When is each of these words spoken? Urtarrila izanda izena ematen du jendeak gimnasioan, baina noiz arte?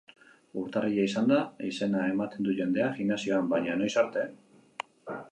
Urtarrila 0.59 1.03
izanda 1.09 1.35
izena 1.67 2.05
ematen 2.13 2.47
du 2.47 2.55
jendeak 2.59 2.97
gimnasioan, 3.01 3.51
baina 3.51 3.75
noiz 3.83 3.91
arte? 4.05 4.25